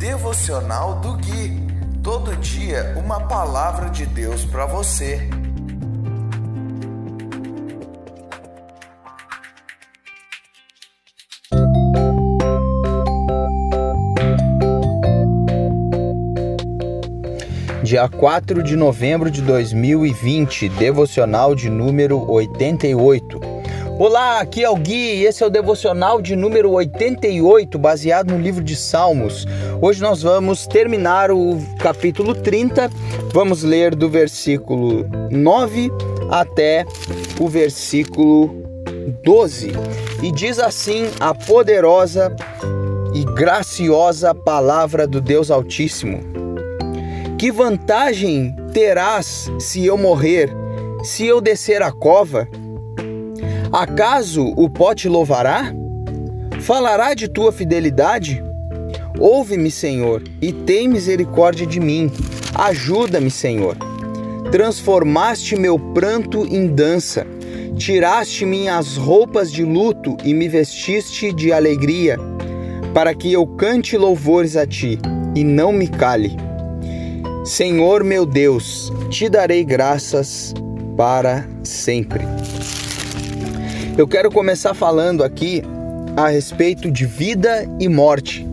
[0.00, 1.60] Devocional do Gui.
[2.02, 5.28] Todo dia uma palavra de Deus para você.
[17.82, 23.39] Dia 4 de novembro de 2020, devocional de número 88.
[24.00, 28.64] Olá, aqui é o Gui esse é o devocional de número 88, baseado no livro
[28.64, 29.46] de Salmos.
[29.78, 32.90] Hoje nós vamos terminar o capítulo 30,
[33.30, 35.90] vamos ler do versículo 9
[36.30, 36.86] até
[37.38, 38.64] o versículo
[39.22, 39.72] 12.
[40.22, 42.34] E diz assim a poderosa
[43.14, 46.20] e graciosa palavra do Deus Altíssimo:
[47.38, 50.50] Que vantagem terás se eu morrer,
[51.04, 52.48] se eu descer a cova?
[53.72, 55.72] Acaso o pó te louvará?
[56.60, 58.42] Falará de tua fidelidade?
[59.16, 62.10] Ouve-me, Senhor, e tem misericórdia de mim.
[62.52, 63.76] Ajuda-me, Senhor.
[64.50, 67.24] Transformaste meu pranto em dança.
[67.76, 72.18] Tiraste minhas roupas de luto e me vestiste de alegria,
[72.92, 74.98] para que eu cante louvores a ti
[75.36, 76.36] e não me cale.
[77.44, 80.52] Senhor meu Deus, te darei graças
[80.96, 82.24] para sempre.
[83.98, 85.62] Eu quero começar falando aqui
[86.16, 88.46] a respeito de vida e morte.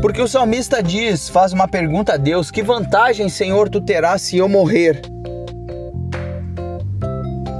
[0.00, 4.38] Porque o salmista diz, faz uma pergunta a Deus: Que vantagem, Senhor, tu terás se
[4.38, 5.02] eu morrer?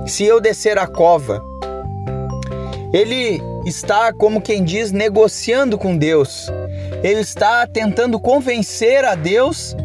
[0.07, 1.43] Se eu descer a cova?
[2.93, 6.51] Ele está, como quem diz, negociando com Deus.
[7.03, 9.77] Ele está tentando convencer a Deus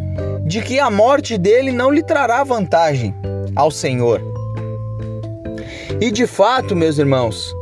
[0.45, 3.13] de que a morte dele não lhe trará vantagem
[3.55, 4.34] ao Senhor.
[6.01, 7.55] E de fato, meus irmãos,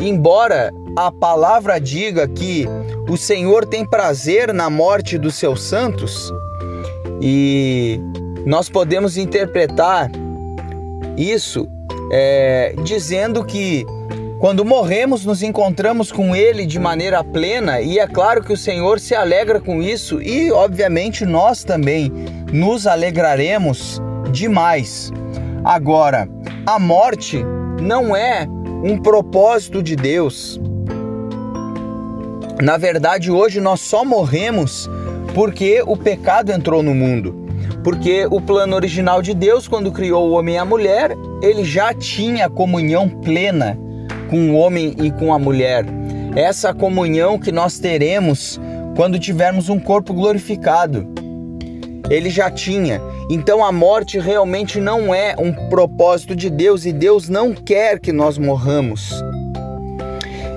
[0.00, 2.66] embora a palavra diga que
[3.08, 6.32] o Senhor tem prazer na morte dos seus santos,
[7.20, 8.00] e
[8.46, 10.10] nós podemos interpretar
[11.16, 11.68] isso
[12.10, 13.84] é, dizendo que
[14.38, 19.00] quando morremos, nos encontramos com Ele de maneira plena, e é claro que o Senhor
[19.00, 22.12] se alegra com isso, e obviamente nós também
[22.52, 25.10] nos alegraremos demais.
[25.64, 26.28] Agora,
[26.66, 27.44] a morte
[27.80, 28.46] não é
[28.82, 30.60] um propósito de Deus.
[32.62, 34.88] Na verdade, hoje nós só morremos
[35.34, 37.44] porque o pecado entrou no mundo.
[37.82, 41.10] Porque o plano original de Deus, quando criou o homem e a mulher,
[41.42, 43.78] ele já tinha comunhão plena
[44.30, 45.84] com o homem e com a mulher.
[46.34, 48.58] Essa comunhão que nós teremos
[48.96, 51.06] quando tivermos um corpo glorificado.
[52.08, 53.00] Ele já tinha.
[53.28, 58.12] Então a morte realmente não é um propósito de Deus e Deus não quer que
[58.12, 59.12] nós morramos.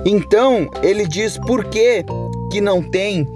[0.04, 2.04] Então ele diz por que
[2.50, 3.26] que não tem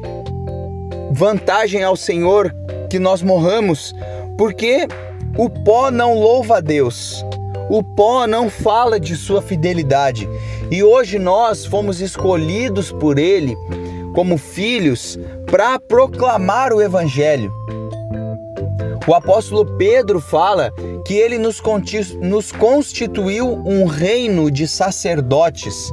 [1.11, 2.55] vantagem ao Senhor
[2.91, 3.95] que nós morramos?
[4.37, 4.87] Porque
[5.37, 7.25] o pó não louva a Deus.
[7.71, 10.29] O pó não fala de sua fidelidade.
[10.71, 13.57] E hoje nós fomos escolhidos por ele
[14.15, 17.53] como filhos para proclamar o evangelho.
[19.07, 20.73] O apóstolo Pedro fala
[21.05, 25.91] que ele nos constituiu um reino de sacerdotes,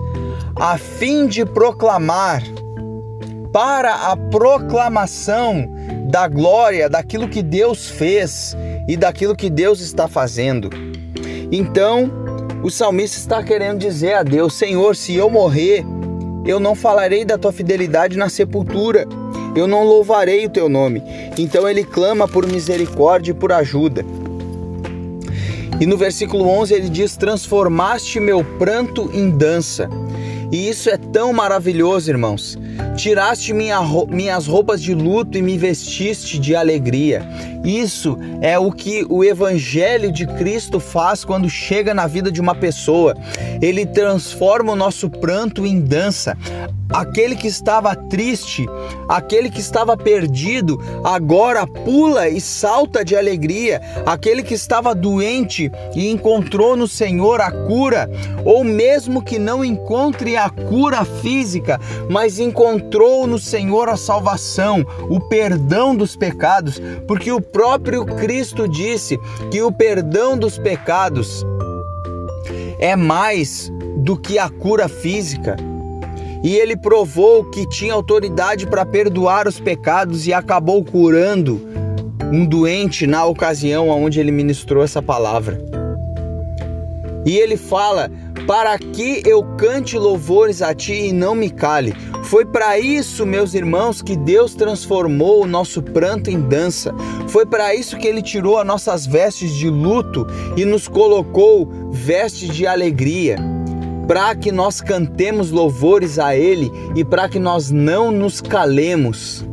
[0.55, 2.43] a fim de proclamar,
[3.51, 5.67] para a proclamação
[6.05, 8.55] da glória daquilo que Deus fez
[8.87, 10.69] e daquilo que Deus está fazendo.
[11.51, 12.11] Então,
[12.63, 15.83] o salmista está querendo dizer a Deus: Senhor, se eu morrer,
[16.45, 19.07] eu não falarei da tua fidelidade na sepultura
[19.55, 21.03] eu não louvarei o teu nome.
[21.37, 24.05] Então ele clama por misericórdia e por ajuda.
[25.79, 29.89] E no versículo 11 ele diz: Transformaste meu pranto em dança.
[30.51, 32.57] E isso é tão maravilhoso, irmãos.
[32.97, 37.23] Tiraste minha, minhas roupas de luto e me vestiste de alegria.
[37.63, 42.55] Isso é o que o Evangelho de Cristo faz quando chega na vida de uma
[42.55, 43.15] pessoa.
[43.61, 46.35] Ele transforma o nosso pranto em dança.
[46.91, 48.65] Aquele que estava triste,
[49.07, 53.79] aquele que estava perdido, agora pula e salta de alegria.
[54.07, 58.09] Aquele que estava doente e encontrou no Senhor a cura,
[58.43, 65.19] ou mesmo que não encontre a cura física, mas encontrou no Senhor a salvação, o
[65.19, 69.19] perdão dos pecados, porque o próprio Cristo disse
[69.51, 71.45] que o perdão dos pecados
[72.79, 75.68] é mais do que a cura física.
[76.43, 81.61] E ele provou que tinha autoridade para perdoar os pecados e acabou curando
[82.31, 85.59] um doente na ocasião onde ele ministrou essa palavra.
[87.25, 88.09] E ele fala
[88.47, 91.93] para que eu cante louvores a ti e não me cale.
[92.23, 96.93] Foi para isso, meus irmãos, que Deus transformou o nosso pranto em dança.
[97.27, 100.25] Foi para isso que ele tirou as nossas vestes de luto
[100.55, 103.37] e nos colocou vestes de alegria
[104.09, 109.45] para que nós cantemos louvores a Ele e para que nós não nos calemos.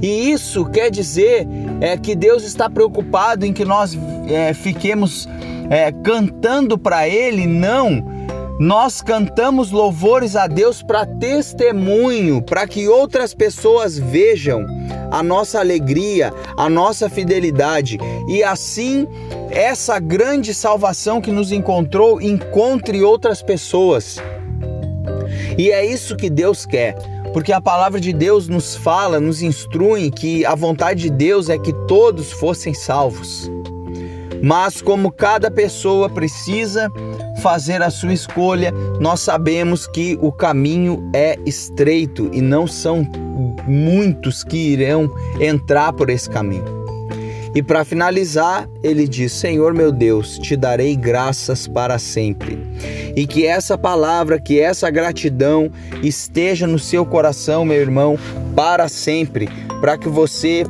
[0.00, 1.46] E isso quer dizer
[1.82, 5.28] é, que Deus está preocupado em que nós é, fiquemos
[5.68, 8.02] é, cantando para Ele, não.
[8.58, 14.64] Nós cantamos louvores a Deus para testemunho, para que outras pessoas vejam
[15.10, 17.98] a nossa alegria, a nossa fidelidade
[18.28, 19.06] e assim
[19.50, 24.18] essa grande salvação que nos encontrou encontre outras pessoas.
[25.58, 26.96] E é isso que Deus quer,
[27.32, 31.58] porque a palavra de Deus nos fala, nos instrui que a vontade de Deus é
[31.58, 33.50] que todos fossem salvos.
[34.42, 36.90] Mas como cada pessoa precisa
[37.42, 43.06] fazer a sua escolha, nós sabemos que o caminho é estreito e não são
[43.66, 45.10] muitos que irão
[45.40, 46.80] entrar por esse caminho.
[47.54, 52.58] E para finalizar, ele diz: Senhor meu Deus, te darei graças para sempre.
[53.16, 55.70] E que essa palavra, que essa gratidão
[56.02, 58.16] esteja no seu coração, meu irmão,
[58.54, 59.48] para sempre,
[59.80, 60.64] para que você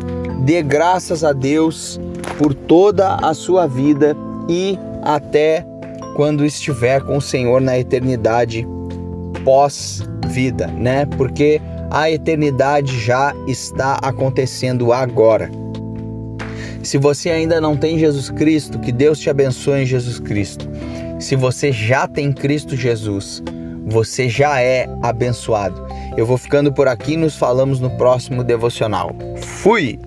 [0.44, 2.00] dê graças a Deus
[2.38, 4.16] por toda a sua vida
[4.48, 5.66] e até
[6.16, 8.66] quando estiver com o Senhor na eternidade
[9.44, 11.06] pós-vida, né?
[11.06, 11.60] Porque
[11.90, 15.50] a eternidade já está acontecendo agora.
[16.82, 20.68] Se você ainda não tem Jesus Cristo, que Deus te abençoe em Jesus Cristo.
[21.18, 23.42] Se você já tem Cristo Jesus,
[23.86, 25.86] você já é abençoado.
[26.16, 29.14] Eu vou ficando por aqui, nos falamos no próximo devocional.
[29.36, 29.98] Fui!